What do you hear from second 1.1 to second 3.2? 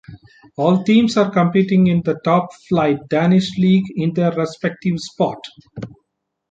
are competing in the top-flight